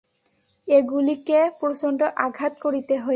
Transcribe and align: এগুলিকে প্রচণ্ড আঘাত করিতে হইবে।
এগুলিকে 0.67 1.39
প্রচণ্ড 1.59 1.99
আঘাত 2.17 2.53
করিতে 2.61 2.95
হইবে। 2.95 3.09